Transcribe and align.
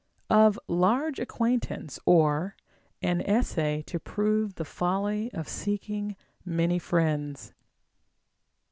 OF 0.31 0.59
LARGE 0.67 1.19
ACQUAINTANCE; 1.19 1.99
OR, 2.07 2.55
AN 3.03 3.21
ESSAY 3.21 3.83
TO 3.83 3.99
PROVE 3.99 4.55
THE 4.55 4.65
FOLLY 4.65 5.31
OF 5.31 5.47
SEEKING 5.47 6.15
MANY 6.43 6.79
FRIENDS. 6.79 7.53